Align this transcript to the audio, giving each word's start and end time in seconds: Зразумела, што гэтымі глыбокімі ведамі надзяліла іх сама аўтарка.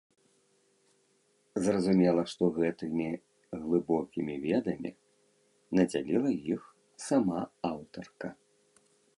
Зразумела, 1.65 2.21
што 2.31 2.43
гэтымі 2.55 3.07
глыбокімі 3.65 4.35
ведамі 4.47 4.91
надзяліла 5.81 6.31
іх 6.55 6.61
сама 7.09 7.39
аўтарка. 7.75 8.27